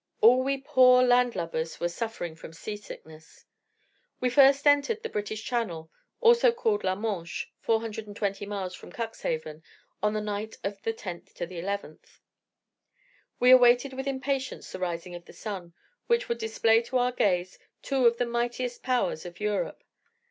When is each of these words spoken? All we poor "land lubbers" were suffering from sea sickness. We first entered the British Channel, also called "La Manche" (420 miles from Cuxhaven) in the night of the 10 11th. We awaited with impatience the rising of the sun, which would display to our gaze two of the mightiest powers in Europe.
All 0.19 0.41
we 0.41 0.57
poor 0.57 1.03
"land 1.03 1.35
lubbers" 1.35 1.79
were 1.79 1.87
suffering 1.87 2.33
from 2.33 2.53
sea 2.53 2.75
sickness. 2.75 3.45
We 4.19 4.31
first 4.31 4.65
entered 4.65 5.03
the 5.03 5.09
British 5.13 5.43
Channel, 5.43 5.91
also 6.21 6.51
called 6.51 6.83
"La 6.83 6.95
Manche" 6.95 7.53
(420 7.59 8.47
miles 8.47 8.73
from 8.73 8.91
Cuxhaven) 8.91 9.61
in 10.01 10.13
the 10.13 10.19
night 10.19 10.55
of 10.63 10.81
the 10.81 10.91
10 10.91 11.21
11th. 11.21 12.19
We 13.39 13.51
awaited 13.51 13.93
with 13.93 14.07
impatience 14.07 14.71
the 14.71 14.79
rising 14.79 15.13
of 15.13 15.25
the 15.25 15.33
sun, 15.33 15.75
which 16.07 16.27
would 16.27 16.39
display 16.39 16.81
to 16.81 16.97
our 16.97 17.11
gaze 17.11 17.59
two 17.83 18.07
of 18.07 18.17
the 18.17 18.25
mightiest 18.25 18.81
powers 18.81 19.23
in 19.23 19.35
Europe. 19.37 19.83